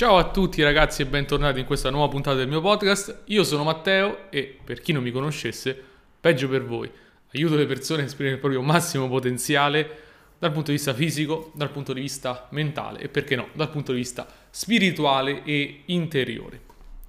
Ciao 0.00 0.16
a 0.16 0.30
tutti 0.30 0.62
ragazzi 0.62 1.02
e 1.02 1.06
bentornati 1.06 1.60
in 1.60 1.66
questa 1.66 1.90
nuova 1.90 2.08
puntata 2.08 2.34
del 2.34 2.48
mio 2.48 2.62
podcast. 2.62 3.24
Io 3.26 3.44
sono 3.44 3.64
Matteo 3.64 4.30
e 4.30 4.58
per 4.64 4.80
chi 4.80 4.92
non 4.92 5.02
mi 5.02 5.10
conoscesse, 5.10 5.78
peggio 6.18 6.48
per 6.48 6.64
voi. 6.64 6.90
Aiuto 7.34 7.54
le 7.54 7.66
persone 7.66 8.00
a 8.00 8.04
esprimere 8.06 8.36
il 8.36 8.40
proprio 8.40 8.62
massimo 8.62 9.10
potenziale 9.10 9.98
dal 10.38 10.52
punto 10.52 10.70
di 10.70 10.78
vista 10.78 10.94
fisico, 10.94 11.52
dal 11.54 11.70
punto 11.70 11.92
di 11.92 12.00
vista 12.00 12.48
mentale 12.52 13.00
e 13.00 13.08
perché 13.10 13.36
no, 13.36 13.48
dal 13.52 13.68
punto 13.68 13.92
di 13.92 13.98
vista 13.98 14.26
spirituale 14.48 15.42
e 15.44 15.82
interiore. 15.84 16.60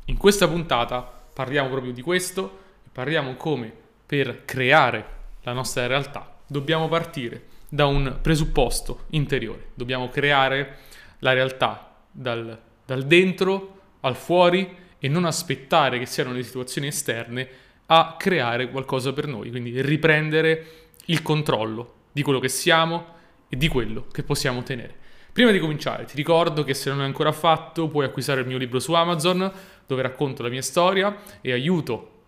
In 0.08 0.18
questa 0.18 0.50
puntata 0.50 1.00
parliamo 1.34 1.70
proprio 1.70 1.94
di 1.94 2.02
questo 2.02 2.60
parliamo 2.92 3.36
come 3.36 3.71
per 4.05 4.44
creare 4.44 5.05
la 5.44 5.54
nostra 5.54 5.88
realtà 5.88 6.39
dobbiamo 6.46 6.89
partire 6.89 7.44
da 7.70 7.86
un 7.86 8.18
presupposto 8.21 9.05
interiore, 9.12 9.68
dobbiamo 9.76 10.10
creare 10.10 10.80
la 11.20 11.32
realtà 11.32 11.96
dal 12.12 12.70
dal 12.92 13.05
dentro 13.05 13.80
al 14.02 14.18
fuori 14.18 14.70
e 15.00 15.07
non 15.07 15.24
aspettare 15.24 15.97
che 15.97 16.06
siano 16.06 16.34
le 16.34 16.43
situazioni 16.43 16.88
esterne 16.88 17.48
a 17.86 18.15
creare 18.20 18.70
qualcosa 18.70 19.14
per 19.14 19.28
noi, 19.28 19.50
quindi 19.50 19.82
riprendere 19.82 20.65
il 21.06 21.21
controllo 21.21 21.93
di 22.12 22.21
quello 22.21 22.39
che 22.39 22.50
siamo 22.50 23.15
e 23.48 23.56
di 23.56 23.70
quello 23.70 24.07
che 24.12 24.24
possiamo 24.24 24.60
ottenere. 24.60 24.93
Prima 25.32 25.51
di 25.51 25.60
cominciare, 25.60 26.04
ti 26.04 26.18
ricordo 26.18 26.65
che 26.65 26.74
se 26.74 26.89
non 26.89 26.98
l'hai 26.98 27.07
ancora 27.07 27.32
fatto, 27.32 27.88
puoi 27.88 28.04
acquistare 28.04 28.42
il 28.42 28.48
mio 28.48 28.57
libro 28.57 28.79
su 28.79 28.92
Amazon, 28.92 29.50
dove 29.87 30.01
racconto 30.01 30.43
la 30.43 30.50
mia 30.50 30.62
storia 30.62 31.15
e 31.39 31.54
aiuto 31.54 32.23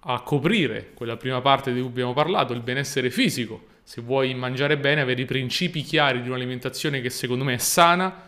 a 0.00 0.22
coprire 0.22 0.92
quella 0.94 1.18
prima 1.18 1.42
parte 1.42 1.70
di 1.70 1.80
cui 1.80 1.90
abbiamo 1.90 2.14
parlato, 2.14 2.54
il 2.54 2.62
benessere 2.62 3.10
fisico. 3.10 3.66
Se 3.82 4.00
vuoi 4.00 4.32
mangiare 4.32 4.78
bene, 4.78 5.02
avere 5.02 5.20
i 5.20 5.26
principi 5.26 5.82
chiari 5.82 6.22
di 6.22 6.28
un'alimentazione 6.28 7.02
che 7.02 7.10
secondo 7.10 7.44
me 7.44 7.54
è 7.54 7.58
sana, 7.58 8.27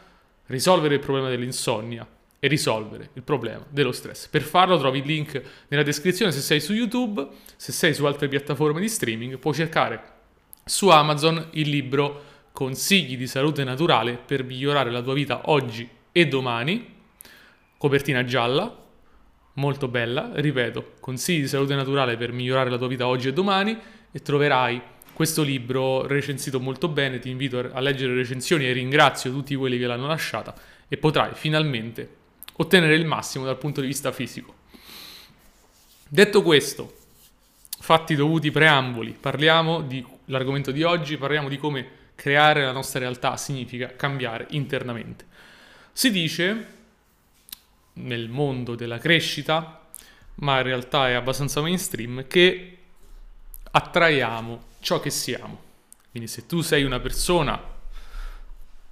risolvere 0.51 0.95
il 0.95 1.01
problema 1.01 1.29
dell'insonnia 1.29 2.07
e 2.39 2.49
risolvere 2.49 3.11
il 3.15 3.23
problema 3.23 3.65
dello 3.69 3.93
stress. 3.93 4.29
Per 4.29 4.43
farlo 4.43 4.79
trovi 4.79 4.99
il 4.99 5.07
link 5.07 5.43
nella 5.69 5.83
descrizione 5.83 6.33
se 6.33 6.41
sei 6.41 6.61
su 6.61 6.73
YouTube, 6.73 7.27
se 7.57 7.73
sei 7.73 7.95
su 7.95 8.05
altre 8.05 8.29
piattaforme 8.29 8.81
di 8.81 8.89
streaming, 8.89 9.39
puoi 9.39 9.55
cercare 9.55 10.03
su 10.65 10.89
Amazon 10.89 11.49
il 11.53 11.69
libro 11.69 12.29
Consigli 12.53 13.17
di 13.17 13.27
salute 13.27 13.63
naturale 13.63 14.17
per 14.17 14.43
migliorare 14.43 14.91
la 14.91 15.03
tua 15.03 15.15
vita 15.15 15.43
oggi 15.51 15.89
e 16.11 16.27
domani, 16.27 16.95
copertina 17.79 18.25
gialla, 18.25 18.77
molto 19.55 19.89
bella, 19.89 20.33
ripeto, 20.35 20.95
Consigli 20.99 21.43
di 21.43 21.49
salute 21.49 21.75
naturale 21.75 22.17
per 22.17 22.33
migliorare 22.33 22.71
la 22.71 22.77
tua 22.77 22.89
vita 22.89 23.07
oggi 23.07 23.29
e 23.29 23.33
domani 23.33 23.79
e 24.11 24.21
troverai 24.21 24.83
questo 25.21 25.43
libro 25.43 26.07
recensito 26.07 26.61
molto 26.61 26.89
bene, 26.89 27.19
ti 27.19 27.29
invito 27.29 27.59
a 27.59 27.81
leggere 27.81 28.15
le 28.15 28.21
recensioni 28.21 28.67
e 28.67 28.73
ringrazio 28.73 29.31
tutti 29.31 29.55
quelli 29.55 29.77
che 29.77 29.85
l'hanno 29.85 30.07
lasciata 30.07 30.55
e 30.89 30.97
potrai 30.97 31.35
finalmente 31.35 32.09
ottenere 32.55 32.95
il 32.95 33.05
massimo 33.05 33.45
dal 33.45 33.59
punto 33.59 33.83
di 33.83 33.87
vista 33.87 34.13
fisico. 34.13 34.55
Detto 36.09 36.41
questo, 36.41 36.97
fatti 37.81 38.15
dovuti 38.15 38.51
preamboli, 38.51 39.15
parliamo 39.21 39.83
dell'argomento 39.83 40.71
di 40.71 40.85
oggi, 40.85 41.19
parliamo 41.19 41.51
di 41.51 41.59
come 41.59 41.87
creare 42.15 42.65
la 42.65 42.73
nostra 42.73 43.01
realtà 43.01 43.37
significa 43.37 43.95
cambiare 43.95 44.47
internamente. 44.53 45.27
Si 45.93 46.11
dice 46.11 46.67
nel 47.93 48.31
mondo 48.31 48.75
della 48.75 48.97
crescita, 48.97 49.87
ma 50.37 50.57
in 50.57 50.63
realtà 50.63 51.11
è 51.11 51.13
abbastanza 51.13 51.61
mainstream, 51.61 52.27
che 52.27 52.79
attraiamo 53.71 54.69
ciò 54.81 55.01
che 55.01 55.11
siamo. 55.11 55.69
Quindi 56.11 56.29
se 56.29 56.47
tu 56.47 56.61
sei 56.61 56.83
una 56.83 56.99
persona 56.99 57.63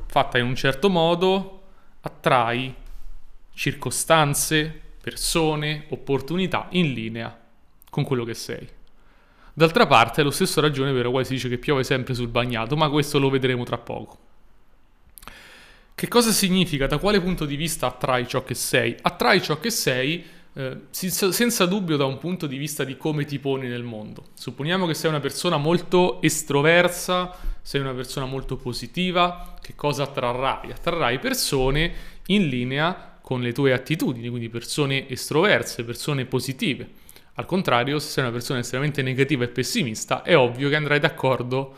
fatta 0.07 0.39
in 0.39 0.45
un 0.45 0.55
certo 0.55 0.89
modo, 0.89 1.63
attrai 2.01 2.75
circostanze, 3.53 4.81
persone, 5.01 5.87
opportunità 5.89 6.69
in 6.71 6.93
linea 6.93 7.37
con 7.91 8.05
quello 8.05 8.25
che 8.25 8.35
sei. 8.35 8.69
D'altra 9.53 9.87
parte 9.87 10.21
è 10.21 10.25
lo 10.25 10.31
stesso 10.31 10.61
ragione 10.61 10.93
per 10.93 11.09
la 11.09 11.25
si 11.25 11.33
dice 11.33 11.49
che 11.49 11.59
piove 11.59 11.83
sempre 11.83 12.15
sul 12.15 12.29
bagnato, 12.29 12.77
ma 12.77 12.89
questo 12.89 13.19
lo 13.19 13.29
vedremo 13.29 13.65
tra 13.65 13.79
poco. 13.79 14.27
Che 15.95 16.07
cosa 16.07 16.31
significa? 16.31 16.87
Da 16.87 16.99
quale 16.99 17.21
punto 17.21 17.45
di 17.45 17.57
vista 17.57 17.89
attrai 17.89 18.29
ciò 18.29 18.45
che 18.45 18.55
sei? 18.55 18.97
Attrai 19.03 19.43
ciò 19.43 19.59
che 19.59 19.71
sei 19.71 20.25
eh, 20.59 20.77
senza 20.91 21.67
dubbio 21.67 21.97
da 21.97 22.05
un 22.05 22.19
punto 22.19 22.49
di 22.49 22.57
vista 22.57 22.83
di 22.83 22.97
come 22.97 23.25
ti 23.25 23.39
poni 23.39 23.69
nel 23.69 23.85
mondo. 23.85 24.31
Supponiamo 24.35 24.87
che 24.87 24.95
sei 24.95 25.09
una 25.09 25.21
persona 25.21 25.57
molto 25.57 26.21
estroversa, 26.21 27.33
sei 27.63 27.81
una 27.81 27.95
persona 27.95 28.27
molto 28.27 28.57
positiva, 28.57 29.55
che 29.61 29.77
cosa 29.77 30.03
attrarrai? 30.03 30.73
Attrarrai 30.73 31.21
persone 31.21 31.93
in 32.27 32.49
linea 32.49 33.21
con 33.23 33.41
le 33.41 33.53
tue 33.53 33.73
attitudini, 33.73 34.29
quindi 34.29 34.49
persone 34.49 35.09
estroverse, 35.09 35.85
persone 35.85 36.25
positive. 36.25 36.89
Al 37.35 37.47
contrario, 37.47 38.01
se 38.01 38.09
sei 38.09 38.25
una 38.25 38.33
persona 38.33 38.59
estremamente 38.59 39.01
negativa 39.01 39.45
e 39.45 39.49
pessimista, 39.49 40.23
è 40.23 40.37
ovvio 40.37 40.69
che 40.69 40.75
andrai 40.75 40.99
d'accordo, 40.99 41.73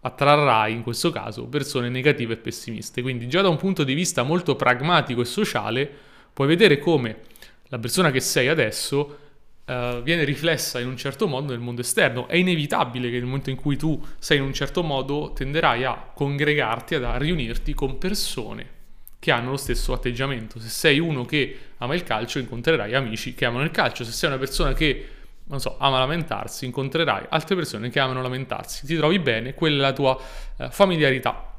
attrarrai 0.00 0.72
in 0.72 0.82
questo 0.82 1.12
caso 1.12 1.46
persone 1.46 1.88
negative 1.88 2.32
e 2.32 2.38
pessimiste. 2.38 3.00
Quindi 3.00 3.28
già 3.28 3.42
da 3.42 3.48
un 3.48 3.58
punto 3.58 3.84
di 3.84 3.94
vista 3.94 4.24
molto 4.24 4.56
pragmatico 4.56 5.20
e 5.20 5.24
sociale, 5.24 5.88
puoi 6.32 6.48
vedere 6.48 6.80
come 6.80 7.32
la 7.74 7.80
persona 7.80 8.12
che 8.12 8.20
sei 8.20 8.46
adesso 8.46 9.18
uh, 9.66 10.00
viene 10.02 10.22
riflessa 10.22 10.78
in 10.78 10.86
un 10.86 10.96
certo 10.96 11.26
modo 11.26 11.50
nel 11.50 11.60
mondo 11.60 11.80
esterno. 11.80 12.28
È 12.28 12.36
inevitabile 12.36 13.10
che 13.10 13.16
nel 13.16 13.24
momento 13.24 13.50
in 13.50 13.56
cui 13.56 13.76
tu 13.76 14.00
sei 14.18 14.36
in 14.36 14.44
un 14.44 14.54
certo 14.54 14.84
modo 14.84 15.32
tenderai 15.34 15.82
a 15.82 16.10
congregarti, 16.14 16.94
a 16.94 17.16
riunirti 17.16 17.74
con 17.74 17.98
persone 17.98 18.82
che 19.18 19.32
hanno 19.32 19.50
lo 19.50 19.56
stesso 19.56 19.92
atteggiamento. 19.92 20.60
Se 20.60 20.68
sei 20.68 21.00
uno 21.00 21.24
che 21.24 21.58
ama 21.78 21.96
il 21.96 22.04
calcio, 22.04 22.38
incontrerai 22.38 22.94
amici 22.94 23.34
che 23.34 23.44
amano 23.44 23.64
il 23.64 23.72
calcio. 23.72 24.04
Se 24.04 24.12
sei 24.12 24.28
una 24.28 24.38
persona 24.38 24.72
che, 24.72 25.08
non 25.46 25.58
so, 25.58 25.76
ama 25.78 25.98
lamentarsi, 25.98 26.66
incontrerai 26.66 27.26
altre 27.30 27.56
persone 27.56 27.90
che 27.90 27.98
amano 27.98 28.22
lamentarsi. 28.22 28.86
Ti 28.86 28.94
trovi 28.94 29.18
bene, 29.18 29.54
quella 29.54 29.78
è 29.78 29.80
la 29.80 29.92
tua 29.92 30.16
uh, 30.58 30.70
familiarità. 30.70 31.56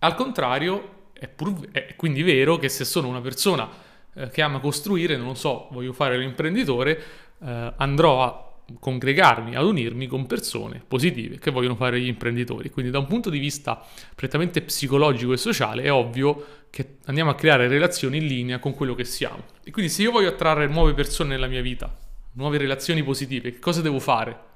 Al 0.00 0.14
contrario, 0.14 1.08
è, 1.14 1.28
pur, 1.28 1.70
è 1.70 1.94
quindi 1.96 2.22
vero 2.22 2.58
che 2.58 2.68
se 2.68 2.84
sono 2.84 3.08
una 3.08 3.22
persona 3.22 3.83
eh, 4.14 4.30
che 4.30 4.42
ama 4.42 4.60
costruire, 4.60 5.16
non 5.16 5.36
so, 5.36 5.68
voglio 5.70 5.92
fare 5.92 6.18
l'imprenditore, 6.18 7.02
eh, 7.42 7.72
andrò 7.76 8.22
a 8.22 8.52
congregarmi, 8.78 9.56
ad 9.56 9.64
unirmi 9.64 10.06
con 10.06 10.26
persone 10.26 10.82
positive 10.86 11.38
che 11.38 11.50
vogliono 11.50 11.74
fare 11.74 12.00
gli 12.00 12.06
imprenditori. 12.06 12.70
Quindi 12.70 12.90
da 12.90 12.98
un 12.98 13.06
punto 13.06 13.28
di 13.30 13.38
vista 13.38 13.84
prettamente 14.14 14.62
psicologico 14.62 15.32
e 15.32 15.36
sociale 15.36 15.82
è 15.82 15.92
ovvio 15.92 16.62
che 16.70 16.96
andiamo 17.04 17.30
a 17.30 17.34
creare 17.34 17.68
relazioni 17.68 18.18
in 18.18 18.26
linea 18.26 18.58
con 18.58 18.74
quello 18.74 18.94
che 18.94 19.04
siamo. 19.04 19.44
E 19.62 19.70
quindi 19.70 19.90
se 19.90 20.02
io 20.02 20.10
voglio 20.10 20.28
attrarre 20.28 20.66
nuove 20.66 20.94
persone 20.94 21.30
nella 21.30 21.46
mia 21.46 21.62
vita, 21.62 21.94
nuove 22.32 22.58
relazioni 22.58 23.02
positive, 23.02 23.52
che 23.52 23.58
cosa 23.58 23.82
devo 23.82 24.00
fare? 24.00 24.52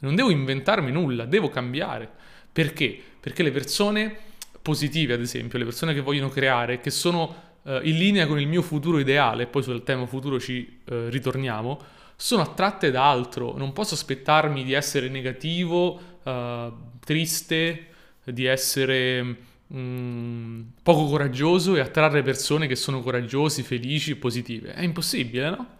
Non 0.00 0.14
devo 0.14 0.30
inventarmi 0.30 0.90
nulla, 0.90 1.24
devo 1.24 1.48
cambiare. 1.48 2.10
Perché? 2.52 2.98
Perché 3.20 3.42
le 3.42 3.52
persone 3.52 4.16
positive, 4.60 5.14
ad 5.14 5.20
esempio, 5.20 5.58
le 5.58 5.64
persone 5.64 5.94
che 5.94 6.00
vogliono 6.00 6.28
creare, 6.28 6.80
che 6.80 6.90
sono 6.90 7.44
eh, 7.66 7.80
in 7.82 7.98
linea 7.98 8.26
con 8.26 8.38
il 8.38 8.46
mio 8.46 8.62
futuro 8.62 8.98
ideale, 8.98 9.46
poi 9.46 9.62
sul 9.62 9.82
tema 9.82 10.06
futuro 10.06 10.38
ci 10.38 10.80
eh, 10.84 11.10
ritorniamo, 11.10 11.80
sono 12.14 12.42
attratte 12.42 12.90
da 12.90 13.10
altro. 13.10 13.56
Non 13.56 13.72
posso 13.72 13.94
aspettarmi 13.94 14.64
di 14.64 14.72
essere 14.72 15.08
negativo, 15.08 16.00
eh, 16.22 16.72
triste, 17.04 17.86
di 18.24 18.44
essere 18.44 19.22
mh, 19.22 19.78
mm, 19.78 20.60
poco 20.82 21.06
coraggioso 21.06 21.74
e 21.74 21.80
attrarre 21.80 22.22
persone 22.22 22.66
che 22.66 22.76
sono 22.76 23.00
coraggiosi, 23.02 23.62
felici, 23.62 24.16
positive. 24.16 24.72
È 24.72 24.82
impossibile, 24.82 25.50
no? 25.50 25.74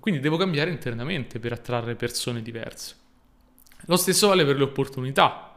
Quindi 0.00 0.20
devo 0.20 0.36
cambiare 0.36 0.70
internamente 0.70 1.38
per 1.38 1.52
attrarre 1.52 1.94
persone 1.94 2.42
diverse. 2.42 2.94
Lo 3.86 3.96
stesso 3.96 4.28
vale 4.28 4.44
per 4.44 4.56
le 4.56 4.64
opportunità. 4.64 5.56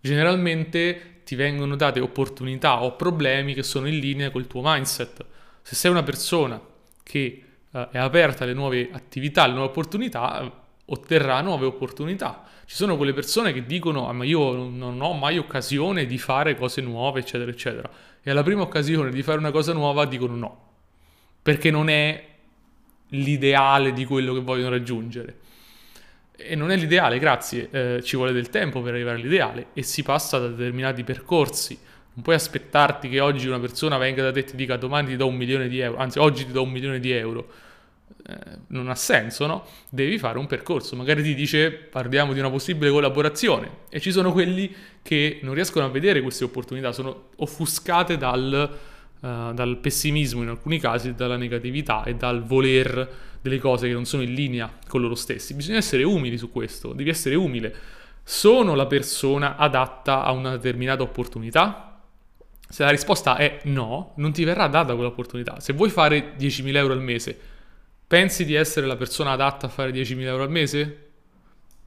Generalmente 0.00 1.09
ti 1.30 1.36
vengono 1.36 1.76
date 1.76 2.00
opportunità 2.00 2.82
o 2.82 2.96
problemi 2.96 3.54
che 3.54 3.62
sono 3.62 3.86
in 3.86 4.00
linea 4.00 4.32
col 4.32 4.48
tuo 4.48 4.62
mindset. 4.64 5.24
Se 5.62 5.76
sei 5.76 5.92
una 5.92 6.02
persona 6.02 6.60
che 7.04 7.44
uh, 7.70 7.88
è 7.92 7.98
aperta 7.98 8.42
alle 8.42 8.52
nuove 8.52 8.90
attività, 8.90 9.44
alle 9.44 9.52
nuove 9.52 9.68
opportunità, 9.68 10.64
otterrà 10.86 11.40
nuove 11.40 11.66
opportunità. 11.66 12.48
Ci 12.64 12.74
sono 12.74 12.96
quelle 12.96 13.12
persone 13.12 13.52
che 13.52 13.64
dicono: 13.64 14.08
ah, 14.08 14.12
Ma 14.12 14.24
io 14.24 14.54
non 14.54 15.00
ho 15.00 15.12
mai 15.12 15.38
occasione 15.38 16.04
di 16.04 16.18
fare 16.18 16.56
cose 16.56 16.80
nuove, 16.80 17.20
eccetera, 17.20 17.48
eccetera. 17.48 17.88
E 18.20 18.28
alla 18.28 18.42
prima 18.42 18.62
occasione 18.62 19.12
di 19.12 19.22
fare 19.22 19.38
una 19.38 19.52
cosa 19.52 19.72
nuova 19.72 20.06
dicono 20.06 20.34
no, 20.34 20.60
perché 21.40 21.70
non 21.70 21.88
è 21.88 22.26
l'ideale 23.10 23.92
di 23.92 24.04
quello 24.04 24.34
che 24.34 24.40
vogliono 24.40 24.70
raggiungere. 24.70 25.38
E 26.42 26.54
non 26.54 26.70
è 26.70 26.76
l'ideale, 26.76 27.18
grazie, 27.18 27.68
eh, 27.70 28.02
ci 28.02 28.16
vuole 28.16 28.32
del 28.32 28.48
tempo 28.48 28.80
per 28.80 28.94
arrivare 28.94 29.16
all'ideale 29.16 29.66
e 29.74 29.82
si 29.82 30.02
passa 30.02 30.38
da 30.38 30.48
determinati 30.48 31.04
percorsi. 31.04 31.78
Non 32.12 32.24
puoi 32.24 32.34
aspettarti 32.34 33.08
che 33.08 33.20
oggi 33.20 33.46
una 33.46 33.60
persona 33.60 33.98
venga 33.98 34.22
da 34.22 34.32
te 34.32 34.40
e 34.40 34.44
ti 34.44 34.56
dica 34.56 34.76
domani 34.76 35.08
ti 35.08 35.16
do 35.16 35.26
un 35.26 35.36
milione 35.36 35.68
di 35.68 35.78
euro, 35.80 35.98
anzi 35.98 36.18
oggi 36.18 36.46
ti 36.46 36.52
do 36.52 36.62
un 36.62 36.70
milione 36.70 36.98
di 36.98 37.12
euro. 37.12 37.48
Eh, 38.26 38.34
non 38.68 38.88
ha 38.88 38.94
senso, 38.94 39.46
no? 39.46 39.66
Devi 39.88 40.18
fare 40.18 40.38
un 40.38 40.46
percorso. 40.46 40.96
Magari 40.96 41.22
ti 41.22 41.34
dice 41.34 41.70
parliamo 41.70 42.32
di 42.32 42.38
una 42.38 42.50
possibile 42.50 42.90
collaborazione 42.90 43.70
e 43.88 44.00
ci 44.00 44.10
sono 44.10 44.32
quelli 44.32 44.74
che 45.02 45.40
non 45.42 45.54
riescono 45.54 45.86
a 45.86 45.88
vedere 45.88 46.20
queste 46.20 46.44
opportunità, 46.44 46.92
sono 46.92 47.28
offuscate 47.36 48.16
dal, 48.16 48.78
uh, 49.20 49.52
dal 49.52 49.78
pessimismo 49.80 50.42
in 50.42 50.48
alcuni 50.48 50.78
casi, 50.78 51.14
dalla 51.14 51.36
negatività 51.36 52.04
e 52.04 52.14
dal 52.14 52.42
voler 52.42 53.28
delle 53.40 53.58
cose 53.58 53.86
che 53.86 53.92
non 53.92 54.04
sono 54.04 54.22
in 54.22 54.34
linea 54.34 54.70
con 54.86 55.00
loro 55.00 55.14
stessi. 55.14 55.54
Bisogna 55.54 55.78
essere 55.78 56.02
umili 56.02 56.36
su 56.36 56.50
questo, 56.50 56.92
devi 56.92 57.10
essere 57.10 57.34
umile. 57.34 57.74
Sono 58.22 58.74
la 58.74 58.86
persona 58.86 59.56
adatta 59.56 60.22
a 60.22 60.32
una 60.32 60.50
determinata 60.52 61.02
opportunità? 61.02 62.00
Se 62.68 62.84
la 62.84 62.90
risposta 62.90 63.36
è 63.36 63.60
no, 63.64 64.12
non 64.16 64.32
ti 64.32 64.44
verrà 64.44 64.68
data 64.68 64.94
quell'opportunità. 64.94 65.58
Se 65.58 65.72
vuoi 65.72 65.90
fare 65.90 66.36
10.000 66.38 66.76
euro 66.76 66.92
al 66.92 67.02
mese, 67.02 67.36
pensi 68.06 68.44
di 68.44 68.54
essere 68.54 68.86
la 68.86 68.96
persona 68.96 69.32
adatta 69.32 69.66
a 69.66 69.70
fare 69.70 69.90
10.000 69.90 70.20
euro 70.22 70.42
al 70.44 70.50
mese? 70.50 71.08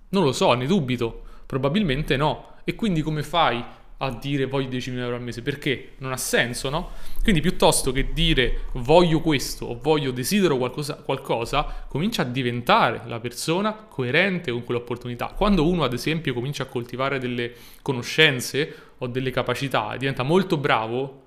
Non 0.09 0.23
lo 0.23 0.33
so, 0.33 0.53
ne 0.53 0.65
dubito. 0.65 1.23
Probabilmente 1.45 2.17
no. 2.17 2.55
E 2.65 2.75
quindi 2.75 3.01
come 3.01 3.23
fai 3.23 3.63
a 4.05 4.11
dire 4.11 4.45
voglio 4.45 4.69
10.000 4.69 4.97
euro 4.97 5.15
al 5.15 5.21
mese? 5.21 5.41
Perché? 5.41 5.93
Non 5.97 6.11
ha 6.11 6.17
senso, 6.17 6.69
no? 6.69 6.91
Quindi 7.21 7.41
piuttosto 7.41 7.91
che 7.91 8.11
dire 8.13 8.65
voglio 8.73 9.19
questo 9.21 9.65
o 9.65 9.79
voglio 9.81 10.11
desidero 10.11 10.57
qualcosa, 10.57 10.95
qualcosa, 10.95 11.85
comincia 11.87 12.21
a 12.21 12.25
diventare 12.25 13.01
la 13.05 13.19
persona 13.19 13.73
coerente 13.73 14.51
con 14.51 14.63
quell'opportunità. 14.63 15.27
Quando 15.27 15.67
uno 15.67 15.83
ad 15.83 15.93
esempio 15.93 16.33
comincia 16.33 16.63
a 16.63 16.67
coltivare 16.67 17.19
delle 17.19 17.53
conoscenze 17.81 18.75
o 18.99 19.07
delle 19.07 19.31
capacità, 19.31 19.95
diventa 19.97 20.23
molto 20.23 20.57
bravo 20.57 21.21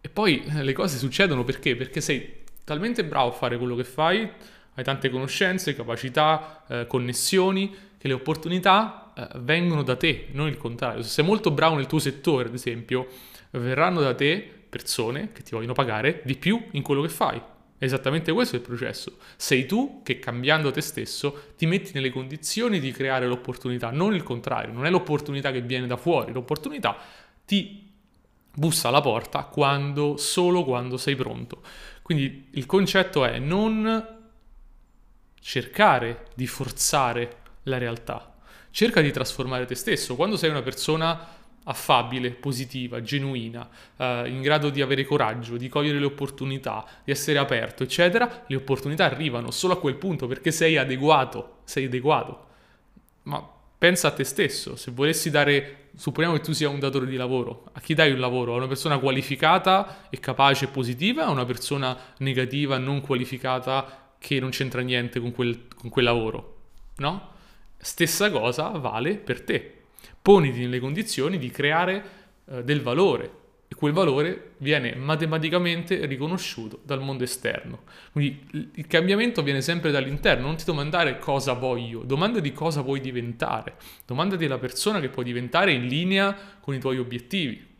e 0.00 0.08
poi 0.08 0.44
le 0.46 0.72
cose 0.72 0.98
succedono 0.98 1.42
perché? 1.42 1.74
Perché 1.74 2.00
sei 2.00 2.44
talmente 2.62 3.04
bravo 3.04 3.28
a 3.28 3.32
fare 3.32 3.58
quello 3.58 3.74
che 3.74 3.84
fai, 3.84 4.28
hai 4.74 4.84
tante 4.84 5.08
conoscenze, 5.08 5.74
capacità, 5.74 6.64
eh, 6.68 6.86
connessioni 6.86 7.74
che 8.06 8.12
le 8.12 8.14
opportunità 8.14 9.12
eh, 9.14 9.28
vengono 9.40 9.82
da 9.82 9.96
te, 9.96 10.28
non 10.32 10.48
il 10.48 10.56
contrario. 10.56 11.02
Se 11.02 11.08
sei 11.08 11.24
molto 11.24 11.50
bravo 11.50 11.74
nel 11.74 11.86
tuo 11.86 11.98
settore, 11.98 12.48
ad 12.48 12.54
esempio, 12.54 13.08
verranno 13.50 14.00
da 14.00 14.14
te 14.14 14.52
persone 14.68 15.32
che 15.32 15.42
ti 15.42 15.50
vogliono 15.52 15.72
pagare 15.72 16.22
di 16.24 16.36
più 16.36 16.68
in 16.72 16.82
quello 16.82 17.02
che 17.02 17.08
fai. 17.08 17.40
Esattamente 17.78 18.32
questo 18.32 18.56
è 18.56 18.58
il 18.58 18.64
processo. 18.64 19.18
Sei 19.36 19.66
tu 19.66 20.00
che 20.02 20.18
cambiando 20.18 20.70
te 20.70 20.80
stesso 20.80 21.52
ti 21.56 21.66
metti 21.66 21.90
nelle 21.92 22.10
condizioni 22.10 22.80
di 22.80 22.90
creare 22.90 23.26
l'opportunità, 23.26 23.90
non 23.90 24.14
il 24.14 24.22
contrario, 24.22 24.72
non 24.72 24.86
è 24.86 24.90
l'opportunità 24.90 25.50
che 25.52 25.60
viene 25.60 25.86
da 25.86 25.96
fuori, 25.96 26.32
l'opportunità 26.32 26.96
ti 27.44 27.84
bussa 28.54 28.88
alla 28.88 29.02
porta 29.02 29.44
quando, 29.44 30.16
solo 30.16 30.64
quando 30.64 30.96
sei 30.96 31.16
pronto. 31.16 31.62
Quindi 32.00 32.48
il 32.52 32.64
concetto 32.66 33.24
è 33.24 33.38
non 33.38 34.14
cercare 35.38 36.28
di 36.34 36.46
forzare 36.46 37.44
la 37.66 37.78
realtà. 37.78 38.34
Cerca 38.70 39.00
di 39.00 39.10
trasformare 39.10 39.64
te 39.64 39.74
stesso. 39.74 40.16
Quando 40.16 40.36
sei 40.36 40.50
una 40.50 40.62
persona 40.62 41.34
affabile, 41.68 42.30
positiva, 42.30 43.02
genuina, 43.02 43.68
eh, 43.96 44.28
in 44.28 44.40
grado 44.40 44.70
di 44.70 44.82
avere 44.82 45.04
coraggio, 45.04 45.56
di 45.56 45.68
cogliere 45.68 45.98
le 45.98 46.04
opportunità, 46.04 46.84
di 47.04 47.10
essere 47.10 47.38
aperto, 47.38 47.82
eccetera, 47.82 48.44
le 48.46 48.56
opportunità 48.56 49.04
arrivano 49.04 49.50
solo 49.50 49.74
a 49.74 49.78
quel 49.78 49.96
punto 49.96 50.26
perché 50.26 50.52
sei 50.52 50.76
adeguato, 50.76 51.58
sei 51.64 51.86
adeguato. 51.86 52.44
Ma 53.22 53.44
pensa 53.78 54.08
a 54.08 54.12
te 54.12 54.22
stesso, 54.22 54.76
se 54.76 54.92
volessi 54.92 55.28
dare, 55.28 55.88
supponiamo 55.96 56.36
che 56.36 56.42
tu 56.42 56.52
sia 56.52 56.68
un 56.68 56.78
datore 56.78 57.06
di 57.06 57.16
lavoro, 57.16 57.64
a 57.72 57.80
chi 57.80 57.94
dai 57.94 58.12
un 58.12 58.20
lavoro? 58.20 58.54
A 58.54 58.58
una 58.58 58.68
persona 58.68 58.98
qualificata 58.98 60.08
e 60.08 60.20
capace 60.20 60.66
e 60.66 60.68
positiva, 60.68 61.24
a 61.24 61.30
una 61.30 61.44
persona 61.44 61.96
negativa, 62.18 62.78
non 62.78 63.00
qualificata, 63.00 64.12
che 64.18 64.38
non 64.38 64.50
c'entra 64.50 64.82
niente 64.82 65.18
con 65.18 65.32
quel, 65.32 65.66
con 65.74 65.90
quel 65.90 66.04
lavoro? 66.04 66.54
No? 66.98 67.34
Stessa 67.76 68.30
cosa 68.30 68.68
vale 68.70 69.16
per 69.16 69.42
te. 69.42 69.72
Poniti 70.20 70.60
nelle 70.60 70.80
condizioni 70.80 71.38
di 71.38 71.50
creare 71.50 72.04
eh, 72.46 72.64
del 72.64 72.82
valore 72.82 73.44
e 73.68 73.74
quel 73.74 73.92
valore 73.92 74.52
viene 74.58 74.94
matematicamente 74.94 76.06
riconosciuto 76.06 76.80
dal 76.84 77.02
mondo 77.02 77.24
esterno. 77.24 77.82
Quindi 78.12 78.70
il 78.74 78.86
cambiamento 78.86 79.42
viene 79.42 79.60
sempre 79.60 79.90
dall'interno, 79.90 80.46
non 80.46 80.56
ti 80.56 80.64
domandare 80.64 81.18
cosa 81.18 81.52
voglio, 81.52 82.02
domandati 82.02 82.52
cosa 82.52 82.80
vuoi 82.80 83.00
diventare, 83.00 83.74
domandati 84.04 84.46
la 84.46 84.58
persona 84.58 85.00
che 85.00 85.08
puoi 85.08 85.24
diventare 85.24 85.72
in 85.72 85.86
linea 85.86 86.36
con 86.60 86.74
i 86.74 86.78
tuoi 86.78 86.98
obiettivi. 86.98 87.74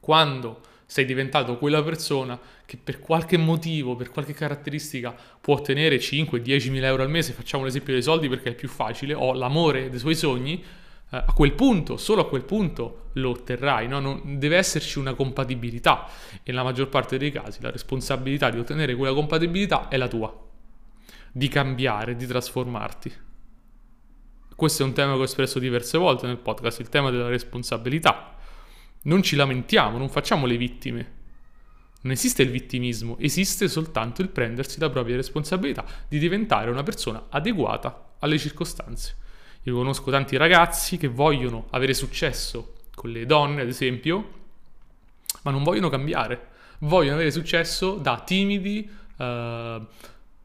Quando 0.00 0.60
sei 0.92 1.06
diventato 1.06 1.56
quella 1.56 1.82
persona 1.82 2.38
che 2.66 2.76
per 2.76 3.00
qualche 3.00 3.38
motivo, 3.38 3.96
per 3.96 4.10
qualche 4.10 4.34
caratteristica 4.34 5.16
può 5.40 5.54
ottenere 5.54 5.96
5-10 5.96 6.70
mila 6.70 6.88
euro 6.88 7.02
al 7.02 7.08
mese, 7.08 7.32
facciamo 7.32 7.64
l'esempio 7.64 7.94
dei 7.94 8.02
soldi 8.02 8.28
perché 8.28 8.50
è 8.50 8.54
più 8.54 8.68
facile, 8.68 9.14
o 9.14 9.32
l'amore 9.32 9.88
dei 9.88 9.98
suoi 9.98 10.14
sogni, 10.14 10.62
eh, 10.62 11.16
a 11.16 11.32
quel 11.32 11.54
punto, 11.54 11.96
solo 11.96 12.20
a 12.20 12.28
quel 12.28 12.44
punto 12.44 13.04
lo 13.14 13.30
otterrai, 13.30 13.88
no? 13.88 14.00
non, 14.00 14.38
deve 14.38 14.58
esserci 14.58 14.98
una 14.98 15.14
compatibilità 15.14 16.08
e 16.42 16.50
nella 16.50 16.62
maggior 16.62 16.90
parte 16.90 17.16
dei 17.16 17.30
casi 17.30 17.62
la 17.62 17.70
responsabilità 17.70 18.50
di 18.50 18.58
ottenere 18.58 18.94
quella 18.94 19.14
compatibilità 19.14 19.88
è 19.88 19.96
la 19.96 20.08
tua, 20.08 20.30
di 21.32 21.48
cambiare, 21.48 22.16
di 22.16 22.26
trasformarti. 22.26 23.12
Questo 24.54 24.82
è 24.82 24.84
un 24.84 24.92
tema 24.92 25.14
che 25.14 25.20
ho 25.20 25.24
espresso 25.24 25.58
diverse 25.58 25.96
volte 25.96 26.26
nel 26.26 26.36
podcast, 26.36 26.80
il 26.80 26.90
tema 26.90 27.08
della 27.08 27.28
responsabilità. 27.28 28.40
Non 29.02 29.22
ci 29.22 29.36
lamentiamo, 29.36 29.98
non 29.98 30.08
facciamo 30.08 30.46
le 30.46 30.56
vittime. 30.56 31.20
Non 32.02 32.12
esiste 32.12 32.42
il 32.42 32.50
vittimismo, 32.50 33.16
esiste 33.18 33.68
soltanto 33.68 34.22
il 34.22 34.28
prendersi 34.28 34.80
la 34.80 34.90
propria 34.90 35.16
responsabilità 35.16 35.84
di 36.08 36.18
diventare 36.18 36.70
una 36.70 36.82
persona 36.82 37.26
adeguata 37.28 38.14
alle 38.18 38.38
circostanze. 38.38 39.16
Io 39.64 39.76
conosco 39.76 40.10
tanti 40.10 40.36
ragazzi 40.36 40.96
che 40.96 41.06
vogliono 41.06 41.66
avere 41.70 41.94
successo 41.94 42.74
con 42.94 43.10
le 43.10 43.24
donne, 43.24 43.62
ad 43.62 43.68
esempio, 43.68 44.40
ma 45.42 45.52
non 45.52 45.62
vogliono 45.62 45.88
cambiare. 45.88 46.48
Vogliono 46.78 47.14
avere 47.14 47.30
successo 47.30 47.94
da 47.94 48.20
timidi, 48.24 48.90
eh, 49.16 49.80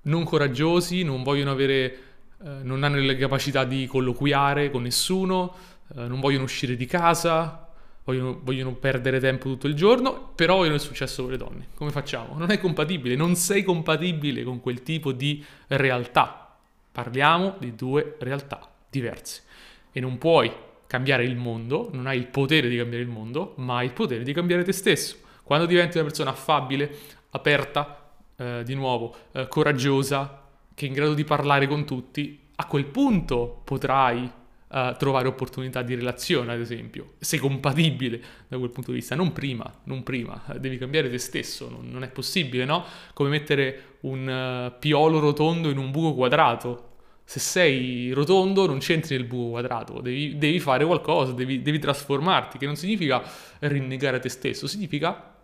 non 0.02 0.24
coraggiosi, 0.24 1.02
non 1.04 1.24
vogliono 1.24 1.52
avere, 1.52 1.98
eh, 2.44 2.50
non 2.62 2.84
hanno 2.84 2.98
le 2.98 3.16
capacità 3.16 3.64
di 3.64 3.88
colloquiare 3.88 4.70
con 4.70 4.84
nessuno, 4.84 5.56
eh, 5.96 6.08
non 6.08 6.20
vogliono 6.20 6.44
uscire 6.44 6.76
di 6.76 6.86
casa, 6.86 7.67
vogliono, 8.08 8.40
vogliono, 8.42 8.74
perdere 8.74 9.20
tempo 9.20 9.50
tutto 9.50 9.68
il 9.68 9.74
giorno, 9.74 10.32
però 10.34 10.56
vogliono 10.56 10.76
il 10.76 10.82
successo 10.82 11.24
con 11.24 11.32
le 11.32 11.38
donne. 11.38 11.68
Come 11.76 11.92
facciamo? 11.92 12.38
Non 12.38 12.52
è 12.52 12.58
compatibile, 12.58 13.16
non 13.16 13.36
sei 13.36 13.64
compatibile 13.64 14.44
con 14.44 14.62
quel 14.62 14.82
tipo 14.82 15.12
di 15.12 15.44
realtà. 15.68 16.56
Parliamo 16.92 17.56
di 17.60 17.76
due 17.76 18.16
realtà 18.20 18.68
diverse 18.90 19.44
e 19.92 20.00
non 20.00 20.18
puoi 20.18 20.52
cambiare 20.88 21.26
il 21.26 21.36
mondo, 21.36 21.90
non 21.92 22.08
hai 22.08 22.18
il 22.18 22.28
potere 22.28 22.70
di 22.70 22.78
cambiare 22.78 23.04
il 23.04 23.10
mondo, 23.10 23.54
ma 23.58 23.78
hai 23.78 23.88
il 23.88 23.94
potere 23.94 24.24
di 24.24 24.32
cambiare 24.32 24.64
te 24.64 24.72
stesso. 24.72 25.18
Quando 25.44 25.66
diventi 25.66 25.98
una 25.98 26.08
persona 26.08 26.30
affabile, 26.32 26.90
aperta, 27.32 28.10
eh, 28.38 28.64
di 28.64 28.74
nuovo, 28.74 29.16
eh, 29.34 29.48
coraggiosa, 29.50 30.44
che 30.74 30.86
è 30.86 30.88
in 30.88 30.94
grado 30.94 31.14
di 31.14 31.26
parlare 31.26 31.68
con 31.68 31.86
tutti, 31.86 32.40
a 32.56 32.66
quel 32.66 32.86
punto 32.86 33.62
potrai 33.66 34.32
uh, 34.70 34.96
trovare 34.98 35.28
opportunità 35.28 35.82
di 35.82 35.96
relazione, 35.96 36.54
ad 36.54 36.60
esempio. 36.60 37.14
Sei 37.20 37.40
compatibile 37.40 38.22
da 38.48 38.58
quel 38.58 38.70
punto 38.70 38.92
di 38.92 38.98
vista, 38.98 39.16
non 39.16 39.32
prima, 39.32 39.72
non 39.84 40.04
prima, 40.04 40.44
devi 40.60 40.78
cambiare 40.78 41.10
te 41.10 41.18
stesso, 41.18 41.70
non, 41.70 41.90
non 41.90 42.04
è 42.04 42.10
possibile, 42.10 42.66
no? 42.66 42.86
Come 43.14 43.30
mettere 43.30 43.98
un 44.02 44.28
uh, 44.74 44.80
piolo 44.80 45.20
rotondo 45.20 45.70
in 45.70 45.78
un 45.78 45.92
buco 45.92 46.14
quadrato. 46.14 46.86
Se 47.24 47.40
sei 47.42 48.12
rotondo 48.12 48.66
non 48.68 48.78
c'entri 48.78 49.18
nel 49.18 49.26
buco 49.26 49.50
quadrato, 49.50 50.00
devi, 50.00 50.38
devi 50.38 50.62
fare 50.62 50.86
qualcosa, 50.86 51.34
devi, 51.34 51.62
devi 51.62 51.78
trasformarti, 51.78 52.58
che 52.58 52.66
non 52.66 52.78
significa 52.78 53.22
rinnegare 53.60 54.20
te 54.20 54.30
stesso, 54.30 54.66
significa 54.66 55.36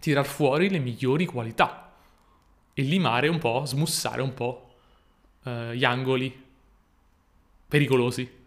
tirar 0.00 0.26
fuori 0.26 0.68
le 0.68 0.78
migliori 0.78 1.24
qualità 1.24 1.94
e 2.74 2.82
limare 2.82 3.28
un 3.28 3.38
po', 3.38 3.64
smussare 3.64 4.20
un 4.20 4.34
po' 4.34 4.74
uh, 5.44 5.70
gli 5.72 5.84
angoli 5.84 6.44
pericolosi. 7.66 8.39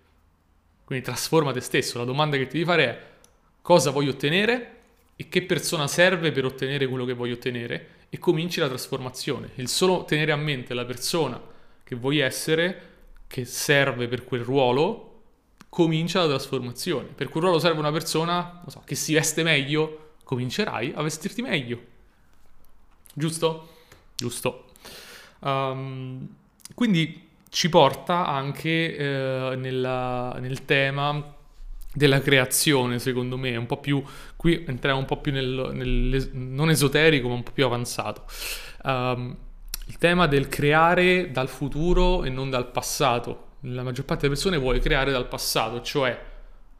Quindi 0.84 1.04
trasforma 1.04 1.52
te 1.52 1.62
stesso. 1.62 1.98
La 1.98 2.06
domanda 2.06 2.38
che 2.38 2.48
ti 2.48 2.54
devi 2.54 2.66
fare 2.66 2.86
è 2.86 3.02
cosa 3.62 3.92
voglio 3.92 4.12
ottenere 4.12 4.78
e 5.16 5.30
che 5.30 5.44
persona 5.44 5.88
serve 5.88 6.32
per 6.32 6.46
ottenere 6.46 6.88
quello 6.88 7.06
che 7.06 7.14
voglio 7.14 7.36
ottenere 7.36 7.88
e 8.10 8.18
cominci 8.18 8.60
la 8.60 8.68
trasformazione. 8.68 9.52
Il 9.56 9.68
solo 9.68 10.06
tenere 10.06 10.32
a 10.32 10.36
mente 10.36 10.74
la 10.74 10.86
persona 10.86 11.42
che 11.84 11.96
vuoi 11.96 12.20
essere, 12.20 12.90
che 13.28 13.46
serve 13.46 14.08
per 14.08 14.24
quel 14.24 14.42
ruolo, 14.42 15.22
comincia 15.70 16.22
la 16.22 16.28
trasformazione. 16.28 17.08
Per 17.08 17.30
quel 17.30 17.44
ruolo 17.44 17.60
serve 17.60 17.80
una 17.80 17.92
persona 17.92 18.64
so, 18.68 18.82
che 18.86 18.96
si 18.96 19.14
veste 19.14 19.44
meglio, 19.44 20.16
comincerai 20.24 20.94
a 20.96 21.02
vestirti 21.02 21.42
meglio. 21.42 21.82
Giusto? 23.14 23.70
Giusto. 24.16 24.66
Um, 25.40 26.28
quindi 26.74 27.30
ci 27.54 27.70
porta 27.70 28.26
anche 28.26 28.98
eh, 28.98 29.56
nella, 29.56 30.36
nel 30.40 30.66
tema 30.66 31.36
della 31.94 32.20
creazione, 32.20 32.98
secondo 32.98 33.38
me, 33.38 33.56
un 33.56 33.68
po' 33.68 33.78
più, 33.78 34.04
qui 34.36 34.64
entriamo 34.68 34.98
un 34.98 35.06
po' 35.06 35.18
più 35.18 35.32
nel, 35.32 35.70
nel 35.72 36.32
non 36.34 36.72
esoterico, 36.72 37.28
ma 37.28 37.36
un 37.36 37.44
po' 37.44 37.52
più 37.52 37.64
avanzato. 37.64 38.24
Um, 38.84 39.38
il 39.86 39.98
tema 40.00 40.26
del 40.26 40.48
creare 40.48 41.30
dal 41.30 41.48
futuro 41.48 42.24
e 42.24 42.30
non 42.30 42.50
dal 42.50 42.72
passato. 42.72 43.50
La 43.62 43.84
maggior 43.84 44.06
parte 44.06 44.24
delle 44.24 44.34
persone 44.34 44.58
vuole 44.58 44.80
creare 44.80 45.12
dal 45.12 45.28
passato, 45.28 45.80
cioè 45.82 46.20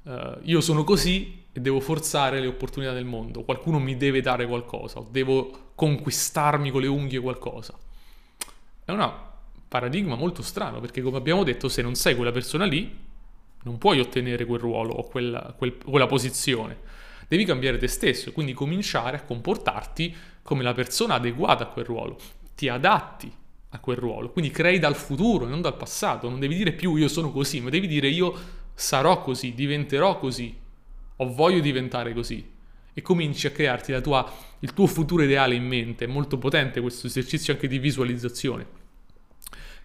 uh, 0.02 0.40
io 0.42 0.60
sono 0.60 0.84
così 0.84 1.46
e 1.54 1.60
devo 1.60 1.82
forzare 1.82 2.40
le 2.40 2.48
opportunità 2.48 2.94
del 2.94 3.06
mondo, 3.06 3.44
qualcuno 3.44 3.78
mi 3.78 3.96
deve 3.96 4.22
dare 4.22 4.48
qualcosa, 4.48 5.04
devo 5.08 5.74
conquistarmi 5.76 6.72
con 6.72 6.82
le 6.82 6.88
unghie 6.88 7.20
qualcosa. 7.20 7.78
È 8.84 8.90
un 8.90 9.00
paradigma 9.74 10.14
molto 10.14 10.44
strano 10.44 10.80
perché 10.80 11.02
come 11.02 11.18
abbiamo 11.18 11.44
detto 11.44 11.68
se 11.68 11.82
non 11.82 11.96
sei 11.96 12.14
quella 12.14 12.32
persona 12.32 12.64
lì 12.66 12.96
non 13.64 13.80
puoi 13.80 14.00
ottenere 14.00 14.46
quel 14.46 14.60
ruolo 14.60 14.94
o 14.94 15.04
quella, 15.08 15.56
quel, 15.58 15.78
quella 15.78 16.06
posizione. 16.06 16.78
Devi 17.28 17.44
cambiare 17.44 17.80
te 17.80 17.88
stesso 17.88 18.30
e 18.30 18.34
quindi 18.34 18.54
cominciare 18.54 19.18
a 19.18 19.24
comportarti 19.24 20.16
come 20.44 20.62
la 20.62 20.74
persona 20.74 21.16
adeguata 21.16 21.64
a 21.64 21.68
quel 21.68 21.86
ruolo. 21.86 22.20
Ti 22.56 22.70
adatti 22.70 23.34
a 23.70 23.80
quel 23.80 23.98
ruolo, 23.98 24.30
quindi 24.30 24.52
crei 24.52 24.78
dal 24.78 24.96
futuro, 24.96 25.48
non 25.48 25.62
dal 25.62 25.76
passato. 25.76 26.30
Non 26.30 26.40
devi 26.40 26.56
dire 26.56 26.74
più 26.74 26.96
io 26.96 27.08
sono 27.08 27.32
così, 27.32 27.60
ma 27.60 27.72
devi 27.72 27.88
dire 27.88 28.10
io 28.10 28.38
sarò 28.76 29.24
così, 29.24 29.56
diventerò 29.56 30.20
così, 30.20 30.56
o 31.16 31.34
voglio 31.34 31.62
diventare 31.62 32.14
così. 32.14 32.48
E 32.94 33.02
cominci 33.02 33.48
a 33.48 33.52
crearti 33.52 34.00
tua, 34.02 34.32
il 34.60 34.72
tuo 34.74 34.86
futuro 34.86 35.24
ideale 35.24 35.56
in 35.56 35.66
mente. 35.66 36.06
È 36.06 36.08
molto 36.08 36.38
potente 36.38 36.80
questo 36.80 37.08
esercizio 37.08 37.54
anche 37.54 37.68
di 37.68 37.80
visualizzazione. 37.80 38.82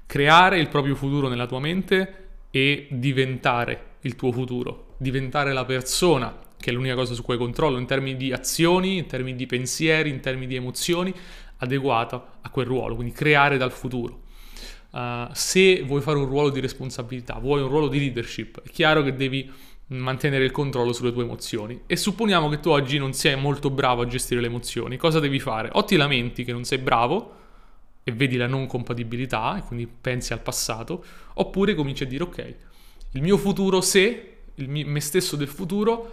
Creare 0.08 0.58
il 0.58 0.68
proprio 0.68 0.94
futuro 0.94 1.28
nella 1.28 1.44
tua 1.44 1.60
mente 1.60 2.28
e 2.50 2.86
diventare 2.90 3.96
il 4.00 4.16
tuo 4.16 4.32
futuro, 4.32 4.94
diventare 4.96 5.52
la 5.52 5.66
persona, 5.66 6.34
che 6.58 6.70
è 6.70 6.72
l'unica 6.72 6.94
cosa 6.94 7.12
su 7.12 7.22
cui 7.22 7.36
controllo 7.36 7.76
in 7.76 7.84
termini 7.84 8.16
di 8.16 8.32
azioni, 8.32 8.96
in 8.96 9.04
termini 9.04 9.36
di 9.36 9.44
pensieri, 9.44 10.08
in 10.08 10.20
termini 10.20 10.46
di 10.46 10.54
emozioni, 10.54 11.12
adeguata 11.58 12.38
a 12.40 12.48
quel 12.48 12.64
ruolo, 12.64 12.94
quindi 12.94 13.12
creare 13.12 13.58
dal 13.58 13.70
futuro. 13.70 14.22
Uh, 14.92 15.28
se 15.32 15.82
vuoi 15.82 16.00
fare 16.00 16.16
un 16.16 16.24
ruolo 16.24 16.48
di 16.48 16.60
responsabilità, 16.60 17.34
vuoi 17.34 17.60
un 17.60 17.68
ruolo 17.68 17.88
di 17.88 17.98
leadership, 17.98 18.62
è 18.62 18.70
chiaro 18.70 19.02
che 19.02 19.14
devi 19.14 19.52
mantenere 19.88 20.42
il 20.42 20.52
controllo 20.52 20.94
sulle 20.94 21.12
tue 21.12 21.24
emozioni. 21.24 21.82
E 21.86 21.96
supponiamo 21.96 22.48
che 22.48 22.60
tu 22.60 22.70
oggi 22.70 22.96
non 22.96 23.12
sei 23.12 23.36
molto 23.36 23.68
bravo 23.68 24.00
a 24.00 24.06
gestire 24.06 24.40
le 24.40 24.46
emozioni, 24.46 24.96
cosa 24.96 25.20
devi 25.20 25.38
fare? 25.38 25.68
O 25.72 25.84
ti 25.84 25.96
lamenti 25.96 26.44
che 26.44 26.52
non 26.52 26.64
sei 26.64 26.78
bravo 26.78 27.34
e 28.08 28.12
vedi 28.12 28.38
la 28.38 28.46
non 28.46 28.66
compatibilità 28.66 29.58
e 29.58 29.62
quindi 29.62 29.86
pensi 29.86 30.32
al 30.32 30.40
passato, 30.40 31.04
oppure 31.34 31.74
cominci 31.74 32.04
a 32.04 32.06
dire 32.06 32.22
ok, 32.22 32.54
il 33.10 33.20
mio 33.20 33.36
futuro 33.36 33.82
se, 33.82 34.36
il 34.54 34.68
mio, 34.70 34.86
me 34.86 35.00
stesso 35.00 35.36
del 35.36 35.46
futuro 35.46 36.10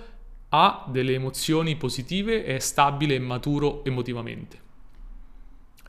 ha 0.50 0.86
delle 0.90 1.14
emozioni 1.14 1.78
positive, 1.78 2.44
è 2.44 2.60
stabile 2.60 3.16
e 3.16 3.20
maturo 3.20 3.86
emotivamente. 3.86 4.60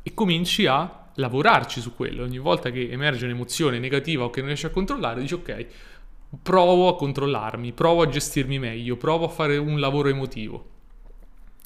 E 0.01 0.15
cominci 0.15 0.67
a 0.67 1.09
lavorarci 1.15 1.81
su 1.81 1.93
quello. 1.97 2.23
Ogni 2.23 2.39
volta 2.39 2.71
che 2.71 2.89
emerge 2.89 3.25
un'emozione 3.25 3.81
negativa 3.81 4.23
o 4.23 4.31
che 4.31 4.39
non 4.39 4.49
riesci 4.51 4.67
a 4.67 4.71
controllare, 4.71 5.21
dici 5.21 5.35
ok, 5.35 5.67
provo 6.41 6.89
a 6.89 6.95
controllarmi, 6.95 7.73
provo 7.73 8.03
a 8.03 8.09
gestirmi 8.09 8.61
meglio, 8.61 8.97
provo 8.97 9.25
a 9.25 9.29
fare 9.29 9.57
un 9.57 9.81
lavoro 9.81 10.09
emotivo. 10.09 10.69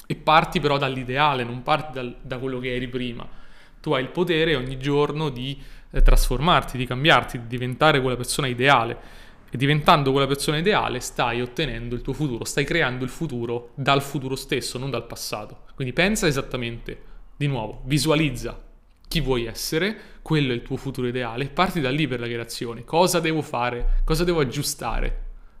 E 0.07 0.15
parti 0.15 0.59
però 0.59 0.79
dall'ideale, 0.79 1.43
non 1.43 1.61
parti 1.61 1.93
dal, 1.93 2.17
da 2.23 2.39
quello 2.39 2.57
che 2.57 2.73
eri 2.73 2.87
prima 2.87 3.39
tu 3.81 3.91
hai 3.93 4.03
il 4.03 4.09
potere 4.09 4.55
ogni 4.55 4.77
giorno 4.77 5.29
di 5.29 5.59
eh, 5.91 6.01
trasformarti, 6.01 6.77
di 6.77 6.85
cambiarti, 6.85 7.39
di 7.39 7.47
diventare 7.47 7.99
quella 7.99 8.15
persona 8.15 8.47
ideale. 8.47 9.19
E 9.53 9.57
diventando 9.57 10.11
quella 10.11 10.27
persona 10.27 10.57
ideale 10.57 11.01
stai 11.01 11.41
ottenendo 11.41 11.93
il 11.93 12.01
tuo 12.01 12.13
futuro, 12.13 12.45
stai 12.45 12.63
creando 12.63 13.03
il 13.03 13.09
futuro 13.09 13.71
dal 13.75 14.01
futuro 14.01 14.37
stesso, 14.37 14.77
non 14.77 14.89
dal 14.89 15.05
passato. 15.05 15.63
Quindi 15.75 15.91
pensa 15.93 16.25
esattamente, 16.25 17.09
di 17.35 17.47
nuovo, 17.47 17.81
visualizza 17.83 18.69
chi 19.11 19.19
vuoi 19.19 19.45
essere, 19.45 20.19
quello 20.21 20.53
è 20.53 20.55
il 20.55 20.61
tuo 20.61 20.77
futuro 20.77 21.05
ideale, 21.05 21.47
parti 21.47 21.81
da 21.81 21.89
lì 21.89 22.07
per 22.07 22.21
la 22.21 22.27
creazione. 22.27 22.85
Cosa 22.85 23.19
devo 23.19 23.41
fare? 23.41 23.99
Cosa 24.05 24.23
devo 24.23 24.39
aggiustare 24.39 25.13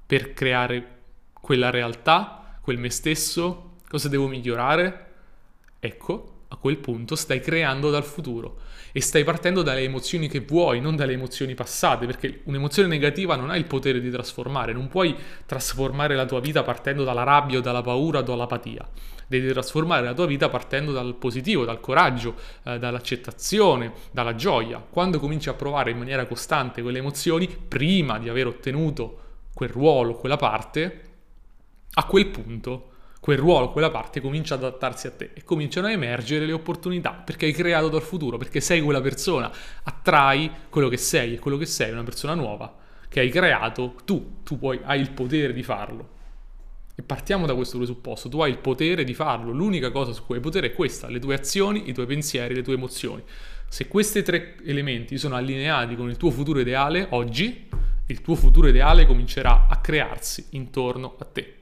per 0.05 0.31
creare 0.31 0.99
quella 1.33 1.69
realtà, 1.69 2.57
quel 2.61 2.77
me 2.77 2.89
stesso? 2.89 3.79
Cosa 3.89 4.07
devo 4.07 4.27
migliorare? 4.27 5.07
Ecco, 5.79 6.30
quel 6.61 6.77
punto 6.77 7.15
stai 7.15 7.41
creando 7.41 7.89
dal 7.89 8.05
futuro 8.05 8.59
e 8.93 9.01
stai 9.01 9.23
partendo 9.23 9.63
dalle 9.63 9.81
emozioni 9.81 10.27
che 10.27 10.41
vuoi, 10.41 10.79
non 10.79 10.95
dalle 10.95 11.13
emozioni 11.13 11.55
passate, 11.55 12.05
perché 12.05 12.41
un'emozione 12.43 12.87
negativa 12.87 13.35
non 13.35 13.49
ha 13.49 13.57
il 13.57 13.65
potere 13.65 13.99
di 13.99 14.11
trasformare, 14.11 14.71
non 14.71 14.87
puoi 14.87 15.15
trasformare 15.45 16.15
la 16.15 16.25
tua 16.25 16.39
vita 16.39 16.61
partendo 16.63 17.03
dalla 17.03 17.23
rabbia 17.23 17.59
dalla 17.61 17.81
paura 17.81 18.19
o 18.19 18.21
dall'apatia. 18.21 18.87
Devi 19.27 19.47
trasformare 19.49 20.03
la 20.03 20.13
tua 20.13 20.25
vita 20.25 20.49
partendo 20.49 20.91
dal 20.91 21.15
positivo, 21.15 21.65
dal 21.65 21.79
coraggio, 21.79 22.35
eh, 22.63 22.77
dall'accettazione, 22.77 23.93
dalla 24.11 24.35
gioia. 24.35 24.85
Quando 24.87 25.19
cominci 25.19 25.49
a 25.49 25.53
provare 25.53 25.91
in 25.91 25.97
maniera 25.97 26.25
costante 26.25 26.81
quelle 26.81 26.99
emozioni, 26.99 27.47
prima 27.47 28.19
di 28.19 28.29
aver 28.29 28.47
ottenuto 28.47 29.19
quel 29.53 29.69
ruolo, 29.69 30.15
quella 30.15 30.37
parte, 30.37 31.01
a 31.93 32.05
quel 32.05 32.27
punto 32.27 32.90
quel 33.21 33.37
ruolo, 33.37 33.69
quella 33.69 33.91
parte 33.91 34.19
comincia 34.19 34.55
ad 34.55 34.63
adattarsi 34.63 35.05
a 35.05 35.11
te 35.11 35.29
e 35.35 35.43
cominciano 35.43 35.85
a 35.85 35.91
emergere 35.91 36.47
le 36.47 36.53
opportunità 36.53 37.11
perché 37.11 37.45
hai 37.45 37.51
creato 37.51 37.87
dal 37.87 38.01
futuro, 38.01 38.37
perché 38.37 38.59
sei 38.61 38.81
quella 38.81 38.99
persona, 38.99 39.51
attrai 39.83 40.49
quello 40.69 40.89
che 40.89 40.97
sei 40.97 41.35
e 41.35 41.39
quello 41.39 41.57
che 41.57 41.67
sei 41.67 41.89
è 41.89 41.93
una 41.93 42.03
persona 42.03 42.33
nuova 42.33 42.75
che 43.07 43.19
hai 43.19 43.29
creato 43.29 43.93
tu, 44.05 44.37
tu 44.41 44.57
puoi, 44.57 44.79
hai 44.83 44.99
il 44.99 45.11
potere 45.11 45.53
di 45.53 45.61
farlo. 45.61 46.19
E 46.95 47.03
partiamo 47.03 47.45
da 47.45 47.53
questo 47.53 47.77
presupposto, 47.77 48.27
tu 48.27 48.41
hai 48.41 48.49
il 48.49 48.57
potere 48.57 49.03
di 49.03 49.13
farlo, 49.13 49.51
l'unica 49.51 49.91
cosa 49.91 50.13
su 50.13 50.25
cui 50.25 50.37
hai 50.37 50.41
potere 50.41 50.67
è 50.67 50.73
questa, 50.73 51.07
le 51.07 51.19
tue 51.19 51.35
azioni, 51.35 51.89
i 51.89 51.93
tuoi 51.93 52.07
pensieri, 52.07 52.55
le 52.55 52.63
tue 52.63 52.73
emozioni. 52.73 53.21
Se 53.67 53.87
questi 53.87 54.23
tre 54.23 54.55
elementi 54.65 55.19
sono 55.19 55.35
allineati 55.35 55.95
con 55.95 56.09
il 56.09 56.17
tuo 56.17 56.31
futuro 56.31 56.59
ideale, 56.59 57.05
oggi 57.11 57.69
il 58.07 58.21
tuo 58.21 58.33
futuro 58.33 58.67
ideale 58.67 59.05
comincerà 59.05 59.67
a 59.69 59.77
crearsi 59.77 60.47
intorno 60.51 61.17
a 61.19 61.25
te 61.25 61.60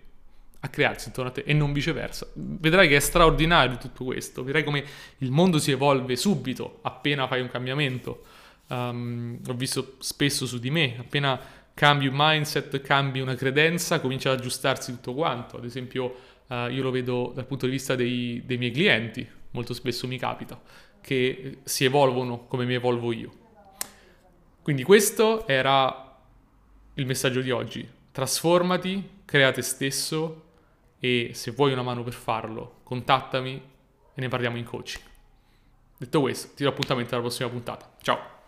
a 0.62 0.68
crearsi 0.68 1.08
intorno 1.08 1.30
a 1.30 1.34
te 1.34 1.44
e 1.46 1.54
non 1.54 1.72
viceversa. 1.72 2.28
Vedrai 2.34 2.88
che 2.88 2.98
è 2.98 3.00
straordinario 3.00 3.78
tutto 3.78 4.04
questo, 4.04 4.44
vedrai 4.44 4.64
come 4.64 4.84
il 5.20 5.32
mondo 5.32 5.58
si 5.58 5.72
evolve 5.72 6.16
subito 6.16 6.80
appena 6.82 7.28
fai 7.28 7.42
un 7.42 7.50
cambiamento. 7.50 8.24
Um, 8.68 9.40
ho 9.48 9.54
visto 9.54 9.96
spesso 10.00 10.46
su 10.46 10.60
di 10.60 10.70
me, 10.70 10.96
appena 11.00 11.40
cambi 11.74 12.08
un 12.08 12.14
mindset, 12.16 12.82
cambi 12.82 13.20
una 13.20 13.36
credenza, 13.36 14.00
comincia 14.00 14.32
ad 14.32 14.40
aggiustarsi 14.40 14.92
tutto 14.92 15.14
quanto. 15.14 15.58
Ad 15.58 15.64
esempio, 15.64 16.16
uh, 16.48 16.68
io 16.68 16.84
lo 16.84 16.92
vedo 16.92 17.32
dal 17.34 17.46
punto 17.46 17.66
di 17.66 17.72
vista 17.72 17.96
dei, 17.96 18.44
dei 18.46 18.58
miei 18.58 18.72
clienti, 18.72 19.28
molto 19.52 19.74
spesso 19.74 20.08
mi 20.08 20.18
capita, 20.18 20.62
che 21.02 21.60
si 21.64 21.86
evolvono 21.86 22.46
come 22.46 22.66
mi 22.66 22.74
evolvo 22.74 23.12
io. 23.14 23.32
Quindi 24.62 24.84
questo 24.84 25.48
era 25.48 26.18
il 26.96 27.06
messaggio 27.06 27.42
di 27.42 27.50
oggi. 27.50 27.90
Trasformati, 28.12 29.22
crea 29.26 29.52
te 29.52 29.62
stesso, 29.62 30.49
e 31.00 31.32
se 31.34 31.52
vuoi 31.52 31.72
una 31.72 31.82
mano 31.82 32.04
per 32.04 32.14
farlo, 32.14 32.80
contattami 32.84 33.62
e 34.14 34.22
ne 34.22 34.28
parliamo 34.28 34.58
in 34.58 34.66
coaching. 34.66 35.04
Detto 35.98 36.22
questo, 36.22 36.54
ti 36.56 36.64
do 36.64 36.70
appuntamento 36.70 37.14
alla 37.14 37.24
prossima 37.24 37.50
puntata. 37.50 37.96
Ciao! 38.02 38.39